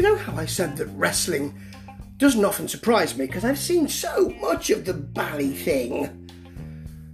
you 0.00 0.06
know 0.06 0.16
how 0.16 0.34
I 0.34 0.46
said 0.46 0.78
that 0.78 0.86
wrestling 0.86 1.60
doesn't 2.16 2.42
often 2.42 2.66
surprise 2.66 3.18
me 3.18 3.26
because 3.26 3.44
I've 3.44 3.58
seen 3.58 3.86
so 3.86 4.30
much 4.40 4.70
of 4.70 4.86
the 4.86 4.94
bally 4.94 5.50
thing. 5.50 6.30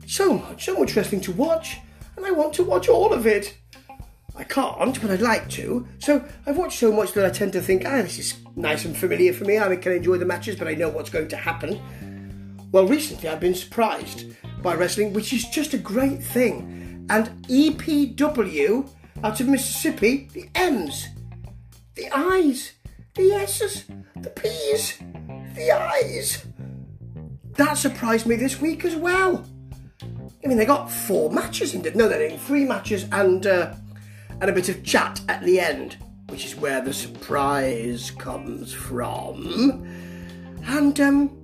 So 0.07 0.35
much, 0.35 0.67
so 0.67 0.79
much 0.79 0.95
wrestling 0.95 1.21
to 1.23 1.33
watch, 1.33 1.79
and 2.17 2.25
I 2.25 2.31
want 2.31 2.55
to 2.55 2.63
watch 2.63 2.89
all 2.89 3.13
of 3.13 3.27
it. 3.27 3.57
I 4.37 4.45
can't, 4.45 5.03
but 5.03 5.11
I'd 5.11 5.21
like 5.21 5.51
to. 5.51 5.85
So 5.99 6.25
I've 6.47 6.57
watched 6.57 6.79
so 6.79 6.93
much 6.93 7.11
that 7.15 7.27
I 7.27 7.31
tend 7.31 7.55
to 7.55 7.61
think, 7.61 7.83
ah, 7.85 8.03
this 8.03 8.21
is 8.21 8.35
nice 8.55 8.85
and 8.85 8.97
familiar 8.97 9.33
for 9.33 9.47
me. 9.47 9.59
I 9.59 9.75
can 9.75 9.91
enjoy 9.91 10.19
the 10.19 10.25
matches, 10.25 10.55
but 10.55 10.69
I 10.69 10.75
know 10.75 10.89
what's 10.89 11.11
going 11.11 11.27
to 11.27 11.37
happen. 11.37 11.81
Well, 12.71 12.87
recently 12.87 13.29
I've 13.29 13.41
been 13.41 13.57
surprised 13.57 14.27
by 14.63 14.77
wrestling, 14.77 15.13
which 15.13 15.33
is 15.33 15.49
just 15.49 15.75
a 15.75 15.79
great 15.79 16.23
thing. 16.23 17.05
And 17.11 17.45
EPW 17.49 18.89
out 19.25 19.41
of 19.41 19.49
Mississippi, 19.49 20.29
the 20.33 20.49
M's, 20.55 21.09
the 21.97 22.11
I's, 22.15 22.73
the 23.17 23.33
S's, 23.33 23.87
the 24.17 24.31
P's, 24.31 24.99
the 25.55 25.73
I's. 25.73 26.45
That 27.55 27.75
surprised 27.75 28.27
me 28.27 28.37
this 28.37 28.61
week 28.61 28.85
as 28.85 28.95
well. 28.95 29.45
I 30.45 30.49
mean, 30.49 30.59
they 30.59 30.67
got 30.67 30.91
four 30.91 31.31
matches 31.31 31.75
in, 31.75 31.85
it. 31.85 31.97
no, 31.97 32.09
they 32.09 32.19
didn't, 32.19 32.39
three 32.39 32.65
matches 32.65 33.07
and 33.11 33.47
uh, 33.47 33.75
and 34.41 34.51
a 34.51 34.53
bit 34.53 34.69
of 34.69 34.85
chat 34.85 35.21
at 35.29 35.43
the 35.43 35.59
end, 35.59 35.97
which 36.29 36.45
is 36.45 36.55
where 36.55 36.83
the 36.83 36.93
surprise 36.93 38.11
comes 38.11 38.73
from. 38.73 39.89
And 40.67 41.01
um, 41.01 41.43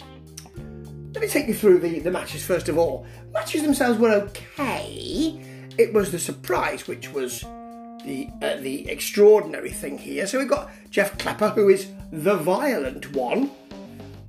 let 1.15 1.23
me 1.23 1.29
take 1.29 1.49
you 1.49 1.55
through 1.55 1.79
the, 1.79 2.01
the 2.01 2.11
matches 2.11 2.45
first 2.45 2.69
of 2.69 2.77
all. 2.77 3.07
Matches 3.33 3.63
themselves 3.63 3.99
were 3.99 4.11
okay. 4.11 5.41
It 5.79 5.95
was 5.95 6.13
the 6.13 6.19
surprise, 6.19 6.87
which 6.87 7.11
was 7.13 7.45
the 8.05 8.29
uh, 8.43 8.57
the 8.57 8.89
extraordinary 8.89 9.71
thing 9.71 9.99
here. 9.99 10.27
So 10.27 10.39
we've 10.39 10.49
got 10.49 10.71
Jeff 10.91 11.17
Clapper, 11.19 11.51
who 11.51 11.69
is 11.69 11.89
the 12.11 12.37
violent 12.37 13.15
one. 13.15 13.51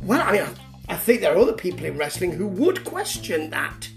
Well, 0.03 0.21
I 0.21 0.31
mean, 0.31 0.41
I, 0.41 0.93
I 0.93 0.97
think 0.97 1.21
there 1.21 1.33
are 1.33 1.38
other 1.38 1.53
people 1.53 1.85
in 1.85 1.97
wrestling 1.97 2.31
who 2.31 2.47
would 2.47 2.83
question 2.83 3.49
that. 3.52 3.88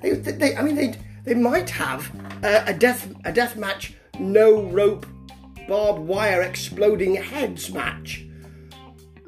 They, 0.00 0.12
they 0.12 0.56
I 0.56 0.62
mean, 0.62 0.76
they 0.76 0.94
they 1.24 1.34
might 1.34 1.70
have 1.70 2.10
a 2.42 2.74
death 2.74 3.12
a 3.24 3.32
death 3.32 3.56
match, 3.56 3.94
no 4.18 4.62
rope, 4.62 5.06
barbed 5.68 6.00
wire, 6.00 6.42
exploding 6.42 7.14
heads 7.14 7.70
match 7.70 8.24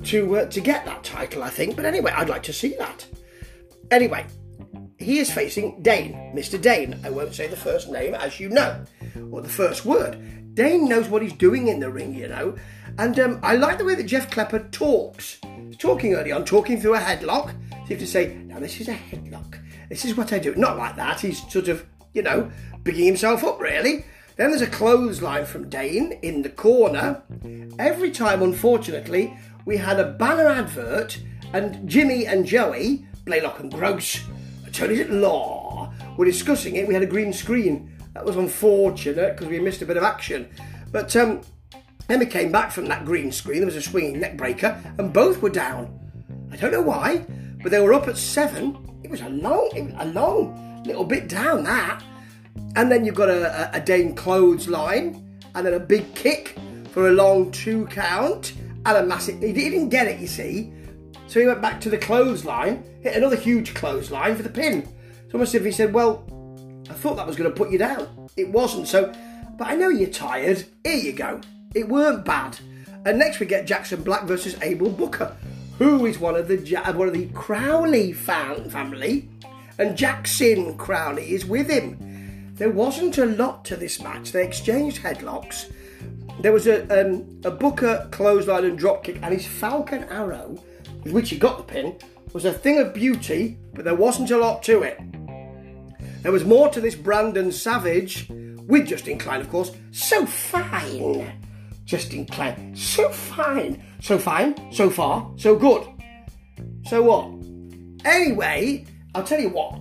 to 0.05 0.39
uh, 0.39 0.47
to 0.47 0.61
get 0.61 0.85
that 0.85 1.05
title. 1.05 1.43
I 1.43 1.51
think, 1.51 1.77
but 1.77 1.85
anyway, 1.85 2.13
I'd 2.15 2.29
like 2.29 2.43
to 2.45 2.53
see 2.53 2.75
that. 2.79 3.07
Anyway, 3.91 4.27
he 5.03 5.19
is 5.19 5.31
facing 5.31 5.83
Dane, 5.83 6.33
Mr. 6.35 6.61
Dane. 6.61 7.01
I 7.05 7.11
won't 7.11 7.35
say 7.35 7.47
the 7.47 7.57
first 7.57 7.91
name, 7.91 8.15
as 8.15 8.41
you 8.41 8.49
know, 8.49 8.85
or 9.31 9.43
the 9.43 9.49
first 9.49 9.85
word. 9.85 10.55
Dane 10.55 10.89
knows 10.89 11.09
what 11.09 11.23
he's 11.23 11.33
doing 11.33 11.69
in 11.69 11.81
the 11.81 11.91
ring, 11.91 12.15
you 12.15 12.29
know, 12.29 12.57
and 12.99 13.19
um, 13.19 13.41
I 13.43 13.57
like 13.57 13.79
the 13.79 13.85
way 13.85 13.95
that 13.95 14.05
Jeff 14.05 14.31
Clapper 14.31 14.69
talks. 14.71 15.39
Talking 15.79 16.15
early 16.15 16.33
on, 16.33 16.45
talking 16.45 16.81
through 16.81 16.95
a 16.95 16.99
headlock. 16.99 17.49
So 17.71 17.77
you 17.77 17.87
have 17.89 17.99
to 17.99 18.07
say, 18.07 18.35
now 18.35 18.59
this 18.59 18.81
is 18.81 18.89
a 18.89 18.95
headlock. 18.95 19.59
This 19.89 20.05
is 20.05 20.17
what 20.17 20.33
I 20.33 20.39
do. 20.39 20.55
Not 20.55 20.77
like 20.77 20.97
that. 20.97 21.21
He's 21.21 21.51
sort 21.51 21.69
of, 21.69 21.87
you 22.13 22.23
know, 22.23 22.51
bigging 22.83 23.07
himself 23.07 23.45
up, 23.45 23.61
really. 23.61 24.05
Then 24.37 24.51
there's 24.51 24.63
a 24.63 24.67
clothesline 24.67 25.47
from 25.47 25.69
Dane 25.69 26.19
in 26.23 26.43
the 26.43 26.51
corner. 26.51 27.23
Every 27.79 28.11
time, 28.11 28.43
unfortunately, 28.43 29.37
we 29.65 29.77
had 29.77 29.99
a 29.99 30.13
banner 30.13 30.49
advert, 30.49 31.21
and 31.53 31.89
Jimmy 31.89 32.27
and 32.27 32.47
Joey, 32.47 33.07
Blaylock 33.25 33.61
and 33.61 33.73
Gross, 33.73 34.21
attorneys 34.73 35.01
at 35.01 35.11
law, 35.11 35.93
were 36.17 36.25
discussing 36.25 36.77
it. 36.77 36.89
We 36.89 36.95
had 36.95 37.03
a 37.03 37.07
green 37.07 37.33
screen. 37.33 37.93
That 38.15 38.25
was 38.25 38.37
unfortunate 38.37 39.37
because 39.37 39.49
we 39.49 39.61
missed 39.61 39.83
a 39.83 39.87
bit 39.87 39.99
of 39.99 40.03
action. 40.03 40.49
But 40.91 41.15
um, 41.15 41.43
then 42.09 42.19
we 42.21 42.27
came 42.27 42.51
back 42.51 42.73
from 42.73 42.87
that 42.87 43.05
green 43.05 43.31
screen. 43.33 43.59
There 43.59 43.67
was 43.67 43.77
a 43.77 43.83
swinging 43.83 44.21
neck 44.21 44.39
breaker, 44.39 44.83
and 44.99 45.13
both 45.13 45.43
were 45.43 45.51
down. 45.51 45.99
I 46.51 46.57
don't 46.57 46.73
know 46.73 46.83
why, 46.83 47.27
but 47.63 47.71
they 47.71 47.81
were 47.81 47.93
up 47.93 48.09
at 48.09 48.17
seven. 48.17 49.01
It 49.03 49.11
was 49.11 49.21
a 49.21 49.29
long, 49.29 49.95
a 49.99 50.07
long 50.07 50.83
little 50.87 51.05
bit 51.05 51.29
down 51.29 51.65
that. 51.65 52.03
And 52.77 52.91
then 52.91 53.05
you've 53.05 53.15
got 53.15 53.29
a, 53.29 53.75
a, 53.75 53.79
a 53.79 53.81
Dane 53.81 54.17
and 55.55 55.67
then 55.67 55.75
a 55.75 55.81
big 55.81 56.15
kick 56.15 56.57
for 56.93 57.09
a 57.09 57.13
long 57.13 57.51
two 57.51 57.87
count, 57.87 58.55
and 58.87 58.97
a 58.97 59.03
massive. 59.05 59.41
He 59.41 59.53
didn't 59.53 59.91
get 59.91 60.07
it, 60.07 60.19
you 60.19 60.27
see. 60.27 60.73
So 61.33 61.41
he 61.41 61.47
went 61.47 61.63
back 61.63 61.81
to 61.81 61.89
the 61.89 61.97
clothesline, 61.97 62.85
hit 63.01 63.17
another 63.17 63.37
huge 63.37 63.73
clothesline 63.73 64.37
for 64.37 64.43
the 64.43 64.51
pin. 64.51 64.87
It's 65.25 65.33
almost 65.33 65.55
as 65.55 65.63
if 65.63 65.65
he 65.65 65.73
said, 65.73 65.95
Well, 65.95 66.27
I 66.91 66.93
thought 66.93 67.17
that 67.17 67.27
was 67.27 67.37
going 67.37 67.51
to 67.51 67.57
put 67.57 67.71
you 67.71 67.79
down. 67.79 68.29
It 68.37 68.51
wasn't, 68.51 68.87
so, 68.87 69.11
but 69.57 69.67
I 69.67 69.75
know 69.75 69.89
you're 69.89 70.11
tired. 70.11 70.67
Here 70.85 70.95
you 70.95 71.15
go. 71.15 71.41
It 71.75 71.89
weren't 71.89 72.27
bad. 72.27 72.59
And 73.07 73.19
next 73.19 73.41
we 73.41 73.47
get 73.47 73.67
Jackson 73.67 74.03
Black 74.03 74.25
versus 74.25 74.61
Abel 74.61 74.91
Booker, 74.91 75.35
who 75.79 76.05
is 76.05 76.19
one 76.19 76.37
of 76.37 76.49
the 76.49 76.59
one 76.95 77.09
of 77.09 77.15
the 77.15 77.29
Crowley 77.29 78.13
fan 78.13 78.69
family, 78.69 79.31
and 79.79 79.97
Jackson 79.97 80.77
Crowley 80.77 81.33
is 81.33 81.47
with 81.47 81.71
him. 81.71 82.53
There 82.57 82.69
wasn't 82.69 83.17
a 83.17 83.25
lot 83.25 83.65
to 83.65 83.77
this 83.77 84.03
match. 84.03 84.33
They 84.33 84.45
exchanged 84.45 85.01
headlocks. 85.01 85.73
There 86.41 86.53
was 86.53 86.67
a 86.67 86.83
um, 87.01 87.41
a 87.43 87.51
Booker 87.51 88.07
clothesline 88.11 88.67
and 88.67 88.79
dropkick, 88.79 89.19
and 89.23 89.33
his 89.33 89.47
Falcon 89.47 90.05
Arrow 90.11 90.59
with 91.03 91.13
which 91.13 91.31
he 91.31 91.39
got 91.39 91.59
the 91.59 91.65
pin, 91.65 91.97
was 92.33 92.45
a 92.45 92.53
thing 92.53 92.79
of 92.79 92.95
beauty, 92.95 93.59
but 93.75 93.85
there 93.85 93.95
wasn't 93.95 94.31
a 94.31 94.39
lot 94.39 94.63
to 94.65 94.83
it. 94.83 94.99
There 96.23 96.33
was 96.33 96.45
more 96.45 96.69
to 96.71 96.81
this 96.81 96.95
Brandon 96.95 97.51
Savage, 97.51 98.29
with 98.29 98.87
Justin 98.87 99.19
Klein, 99.19 99.41
of 99.41 99.51
course, 99.51 99.73
so 99.91 100.25
fine. 100.25 101.33
Justin 101.85 102.27
Klein, 102.27 102.75
so 102.75 103.09
fine. 103.11 103.85
So 104.01 104.19
fine, 104.19 104.73
so 104.73 104.89
far, 104.89 105.31
so 105.37 105.57
good. 105.57 105.87
So 106.87 107.03
what? 107.03 107.27
Anyway, 108.05 108.87
I'll 109.15 109.25
tell 109.25 109.41
you 109.41 109.49
what 109.51 109.79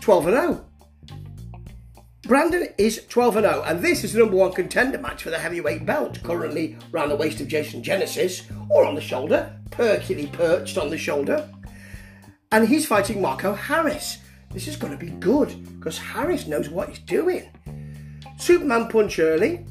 12 0.00 0.26
and 0.28 0.36
0. 0.36 0.67
Brandon 2.28 2.68
is 2.76 3.06
12 3.08 3.36
and 3.36 3.46
0, 3.46 3.62
and 3.62 3.82
this 3.82 4.04
is 4.04 4.12
the 4.12 4.18
number 4.18 4.36
one 4.36 4.52
contender 4.52 4.98
match 4.98 5.22
for 5.22 5.30
the 5.30 5.38
heavyweight 5.38 5.86
belt, 5.86 6.22
currently 6.22 6.76
round 6.92 7.10
the 7.10 7.16
waist 7.16 7.40
of 7.40 7.48
Jason 7.48 7.82
Genesis, 7.82 8.42
or 8.68 8.84
on 8.84 8.94
the 8.94 9.00
shoulder, 9.00 9.58
perkily 9.70 10.26
perched 10.26 10.76
on 10.76 10.90
the 10.90 10.98
shoulder. 10.98 11.48
And 12.52 12.68
he's 12.68 12.84
fighting 12.84 13.22
Marco 13.22 13.54
Harris. 13.54 14.18
This 14.50 14.68
is 14.68 14.76
going 14.76 14.92
to 14.92 15.02
be 15.02 15.12
good 15.12 15.78
because 15.78 15.96
Harris 15.96 16.46
knows 16.46 16.68
what 16.68 16.90
he's 16.90 16.98
doing. 16.98 17.48
Superman 18.36 18.88
punch 18.88 19.18
early 19.18 19.64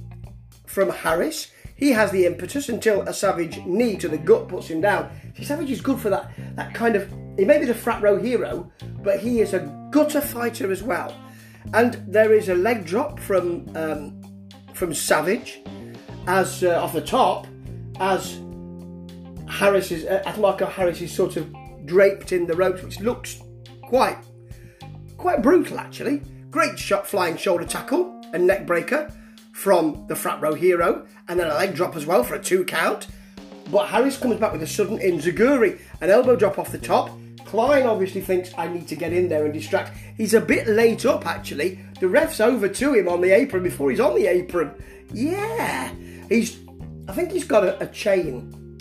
from 0.66 0.90
Harris. 0.90 1.52
He 1.76 1.92
has 1.92 2.10
the 2.10 2.26
impetus 2.26 2.70
until 2.70 3.04
a 3.04 3.14
savage 3.14 3.64
knee 3.68 3.98
to 3.98 4.08
the 4.08 4.18
gut 4.18 4.48
puts 4.48 4.70
him 4.70 4.82
down. 4.82 5.12
See, 5.38 5.44
Savage 5.44 5.70
is 5.70 5.80
good 5.80 6.00
for 6.00 6.10
that, 6.10 6.32
that 6.56 6.74
kind 6.74 6.96
of. 6.96 7.08
He 7.38 7.46
may 7.46 7.60
be 7.60 7.66
the 7.66 7.76
frat 7.76 8.02
row 8.02 8.18
hero, 8.18 8.72
but 9.04 9.20
he 9.20 9.42
is 9.42 9.54
a 9.54 9.90
gutter 9.92 10.22
fighter 10.22 10.72
as 10.72 10.82
well. 10.82 11.16
And 11.74 11.94
there 12.08 12.34
is 12.34 12.50
a 12.50 12.56
leg 12.56 12.86
drop 12.86 13.20
from 13.20 13.70
um, 13.76 14.22
from 14.74 14.94
Savage 14.94 15.60
as 16.28 16.64
uh, 16.64 16.82
off 16.82 16.94
the 16.94 17.02
top 17.02 17.48
as 18.00 18.40
Harris 19.50 19.92
is 19.92 20.06
uh, 20.06 20.24
as 20.26 20.38
Marco 20.38 20.66
Harris 20.66 21.02
is 21.02 21.12
sort 21.12 21.36
of 21.38 21.54
draped 21.86 22.32
in 22.32 22.46
the 22.46 22.56
ropes, 22.56 22.84
which 22.84 23.00
looks 23.00 23.42
quite 23.82 24.18
quite 25.18 25.42
brutal 25.42 25.80
actually. 25.80 26.22
Great 26.52 26.80
shot, 26.80 27.06
flying 27.06 27.38
shoulder 27.38 27.66
tackle 27.66 28.22
and 28.34 28.48
neck 28.48 28.66
breaker 28.66 29.12
from 29.52 30.06
the 30.08 30.16
frat 30.16 30.40
row 30.42 30.54
hero, 30.54 31.06
and 31.28 31.40
then 31.40 31.48
a 31.48 31.54
leg 31.56 31.76
drop 31.76 31.96
as 31.96 32.06
well 32.06 32.24
for 32.24 32.36
a 32.36 32.40
two 32.40 32.64
count. 32.64 33.08
But 33.72 33.88
Harris 33.88 34.18
comes 34.18 34.40
back 34.40 34.54
with 34.54 34.64
a 34.64 34.68
sudden 34.68 35.00
enziguri, 35.00 35.80
an 36.00 36.10
elbow 36.10 36.36
drop 36.36 36.58
off 36.58 36.72
the 36.72 36.78
top, 36.78 37.10
Klein 37.48 37.86
obviously 37.86 38.20
thinks 38.20 38.54
I 38.58 38.68
need 38.68 38.88
to 38.90 38.96
get 38.96 39.14
in 39.14 39.30
there 39.30 39.46
and 39.46 39.54
distract. 39.54 39.98
He's 40.18 40.34
a 40.34 40.42
bit 40.42 40.68
late 40.68 41.06
up 41.06 41.26
actually. 41.26 41.80
The 42.00 42.08
ref's 42.08 42.42
over 42.42 42.68
to 42.68 42.94
him 42.94 43.08
on 43.08 43.22
the 43.22 43.32
apron 43.32 43.64
before 43.64 43.90
he's 43.90 44.02
on 44.02 44.16
the 44.16 44.28
apron. 44.28 44.72
Yeah, 45.14 45.94
he's. 46.30 46.60
I 47.08 47.14
think 47.14 47.32
he's 47.32 47.46
got 47.46 47.64
a, 47.64 47.82
a 47.82 47.88
chain, 47.88 48.78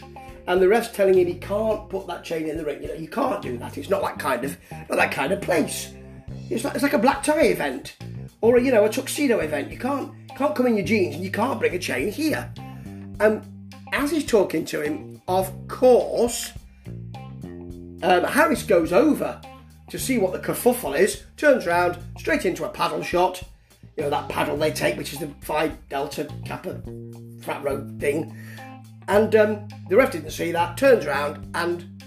and 0.48 0.60
the 0.60 0.66
ref's 0.66 0.90
telling 0.90 1.16
him 1.16 1.28
he 1.28 1.34
can't 1.34 1.88
put 1.88 2.08
that 2.08 2.24
chain 2.24 2.48
in 2.48 2.56
the 2.56 2.64
ring. 2.64 2.82
You 2.82 2.88
know, 2.88 2.94
you 2.94 3.08
can't 3.08 3.40
do 3.40 3.56
that. 3.58 3.78
It's 3.78 3.88
not 3.88 4.02
that 4.02 4.18
kind 4.18 4.44
of 4.44 4.58
not 4.88 4.96
that 4.96 5.12
kind 5.12 5.32
of 5.32 5.40
place. 5.40 5.92
It's 6.50 6.64
like 6.64 6.74
it's 6.74 6.82
like 6.82 6.92
a 6.92 6.98
black 6.98 7.22
tie 7.22 7.42
event 7.42 7.96
or 8.40 8.56
a, 8.56 8.62
you 8.62 8.72
know 8.72 8.84
a 8.84 8.90
tuxedo 8.90 9.38
event. 9.38 9.70
You 9.70 9.78
can't 9.78 10.12
can't 10.36 10.56
come 10.56 10.66
in 10.66 10.76
your 10.76 10.84
jeans 10.84 11.14
and 11.14 11.24
you 11.24 11.30
can't 11.30 11.60
bring 11.60 11.74
a 11.74 11.78
chain 11.78 12.10
here. 12.10 12.52
And 13.20 13.72
as 13.92 14.10
he's 14.10 14.26
talking 14.26 14.64
to 14.66 14.82
him, 14.82 15.22
of 15.28 15.52
course 15.68 16.52
um, 18.02 18.24
Harris 18.24 18.62
goes 18.62 18.92
over 18.92 19.40
to 19.90 19.98
see 19.98 20.18
what 20.18 20.32
the 20.32 20.38
kerfuffle 20.38 20.98
is, 20.98 21.22
turns 21.36 21.66
around, 21.66 21.98
straight 22.18 22.44
into 22.44 22.64
a 22.64 22.68
paddle 22.68 23.02
shot. 23.02 23.42
You 23.96 24.04
know, 24.04 24.10
that 24.10 24.28
paddle 24.28 24.56
they 24.56 24.72
take, 24.72 24.96
which 24.96 25.12
is 25.12 25.20
the 25.20 25.28
Phi 25.40 25.68
Delta 25.88 26.28
Kappa 26.44 26.82
frat 27.42 27.62
row 27.62 27.88
thing. 27.98 28.36
And 29.08 29.34
um, 29.36 29.68
the 29.88 29.96
ref 29.96 30.12
didn't 30.12 30.30
see 30.30 30.52
that, 30.52 30.76
turns 30.76 31.06
around 31.06 31.48
and 31.54 32.02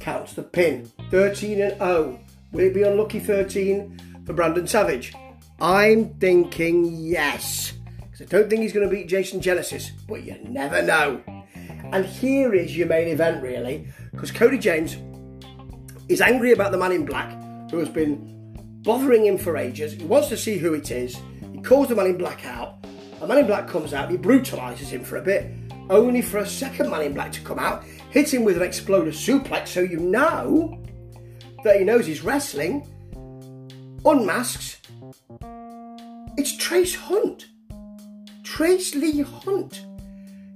counts 0.00 0.32
the 0.32 0.42
pin. 0.42 0.90
13 1.10 1.60
and 1.60 1.78
0. 1.78 2.20
Will 2.52 2.64
it 2.64 2.74
be 2.74 2.82
unlucky 2.82 3.20
13 3.20 4.22
for 4.24 4.32
Brandon 4.32 4.66
Savage? 4.66 5.12
I'm 5.60 6.14
thinking 6.14 6.86
yes. 6.86 7.74
Because 8.00 8.22
I 8.22 8.24
don't 8.24 8.48
think 8.48 8.62
he's 8.62 8.72
going 8.72 8.88
to 8.88 8.94
beat 8.94 9.08
Jason 9.08 9.40
Genesis, 9.40 9.90
but 10.08 10.22
you 10.24 10.38
never 10.44 10.82
know. 10.82 11.22
And 11.92 12.04
here 12.04 12.54
is 12.54 12.76
your 12.76 12.86
main 12.86 13.08
event, 13.08 13.42
really, 13.42 13.88
because 14.12 14.30
Cody 14.30 14.58
James 14.58 14.96
is 16.08 16.20
angry 16.20 16.52
about 16.52 16.72
the 16.72 16.78
man 16.78 16.92
in 16.92 17.04
black 17.04 17.30
who 17.70 17.78
has 17.78 17.88
been 17.88 18.38
bothering 18.82 19.26
him 19.26 19.36
for 19.36 19.56
ages. 19.56 19.92
He 19.92 20.04
wants 20.04 20.28
to 20.28 20.36
see 20.36 20.56
who 20.56 20.74
it 20.74 20.90
is. 20.90 21.18
He 21.52 21.60
calls 21.60 21.88
the 21.88 21.94
man 21.94 22.06
in 22.06 22.18
black 22.18 22.46
out. 22.46 22.82
The 23.20 23.26
man 23.26 23.38
in 23.38 23.46
black 23.46 23.68
comes 23.68 23.92
out, 23.92 24.10
he 24.10 24.16
brutalises 24.16 24.88
him 24.88 25.04
for 25.04 25.16
a 25.16 25.22
bit, 25.22 25.52
only 25.90 26.22
for 26.22 26.38
a 26.38 26.46
second 26.46 26.90
man 26.90 27.02
in 27.02 27.14
black 27.14 27.32
to 27.32 27.40
come 27.40 27.58
out, 27.58 27.84
hit 28.10 28.32
him 28.32 28.44
with 28.44 28.56
an 28.56 28.62
exploder 28.62 29.10
suplex 29.10 29.68
so 29.68 29.80
you 29.80 29.98
know 29.98 30.82
that 31.64 31.78
he 31.78 31.84
knows 31.84 32.06
he's 32.06 32.22
wrestling, 32.22 32.86
unmasks. 34.04 34.80
It's 36.36 36.56
Trace 36.56 36.94
Hunt. 36.94 37.48
Trace 38.44 38.94
Lee 38.94 39.22
Hunt. 39.22 39.84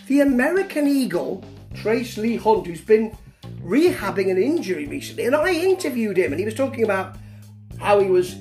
The 0.06 0.20
American 0.20 0.86
Eagle, 0.86 1.44
Trace 1.74 2.16
Lee 2.16 2.36
Hunt, 2.36 2.66
who's 2.66 2.80
been 2.80 3.16
rehabbing 3.64 4.30
an 4.30 4.38
injury 4.38 4.86
recently, 4.86 5.24
and 5.24 5.34
I 5.36 5.52
interviewed 5.52 6.16
him 6.16 6.32
and 6.32 6.38
he 6.38 6.44
was 6.44 6.54
talking 6.54 6.84
about 6.84 7.16
how 7.78 8.00
he 8.00 8.08
was, 8.08 8.34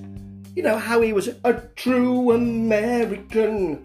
you 0.56 0.64
know, 0.64 0.78
how 0.78 1.02
he 1.02 1.14
was 1.14 1.30
a 1.44 1.54
true 1.76 2.32
American. 2.32 3.84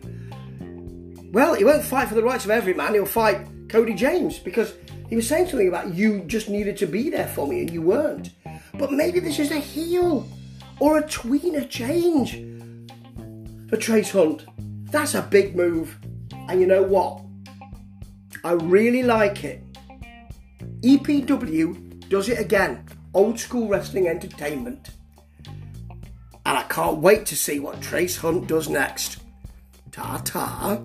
Well, 1.32 1.54
he 1.54 1.64
won't 1.64 1.84
fight 1.84 2.08
for 2.08 2.14
the 2.14 2.22
rights 2.22 2.44
of 2.44 2.50
every 2.50 2.74
man, 2.74 2.94
he'll 2.94 3.06
fight 3.06 3.46
Cody 3.68 3.94
James 3.94 4.38
because 4.38 4.74
he 5.08 5.16
was 5.16 5.28
saying 5.28 5.48
something 5.48 5.68
about 5.68 5.94
you 5.94 6.20
just 6.26 6.48
needed 6.48 6.76
to 6.78 6.86
be 6.86 7.10
there 7.10 7.28
for 7.28 7.46
me 7.46 7.60
and 7.60 7.70
you 7.70 7.82
weren't. 7.82 8.30
But 8.74 8.92
maybe 8.92 9.20
this 9.20 9.38
is 9.38 9.50
a 9.50 9.58
heel 9.58 10.28
or 10.80 10.98
a 10.98 11.02
tweener 11.02 11.68
change 11.68 12.32
for 13.68 13.76
Trace 13.76 14.10
Hunt. 14.10 14.46
That's 14.90 15.14
a 15.14 15.22
big 15.22 15.56
move. 15.56 15.98
And 16.48 16.60
you 16.60 16.66
know 16.66 16.82
what? 16.82 17.22
I 18.44 18.52
really 18.52 19.02
like 19.02 19.44
it. 19.44 19.65
EPW 20.86 22.08
does 22.08 22.28
it 22.28 22.38
again. 22.38 22.86
Old 23.12 23.40
school 23.40 23.66
wrestling 23.66 24.06
entertainment. 24.06 24.90
And 25.44 26.56
I 26.58 26.62
can't 26.68 26.98
wait 26.98 27.26
to 27.26 27.34
see 27.36 27.58
what 27.58 27.82
Trace 27.82 28.16
Hunt 28.18 28.46
does 28.46 28.68
next. 28.68 29.18
Ta 29.90 30.22
ta. 30.24 30.80